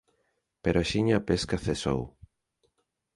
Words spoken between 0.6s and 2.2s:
Pero axiña a pesca cesou.